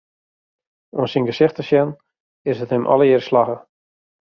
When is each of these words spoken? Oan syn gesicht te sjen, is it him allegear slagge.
Oan 0.97 1.11
syn 1.11 1.29
gesicht 1.29 1.55
te 1.57 1.63
sjen, 1.69 1.89
is 2.51 2.59
it 2.63 2.73
him 2.75 2.85
allegear 2.93 3.23
slagge. 3.25 3.57